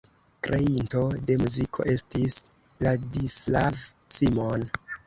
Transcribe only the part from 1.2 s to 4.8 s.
de muziko estis Ladislav Simon.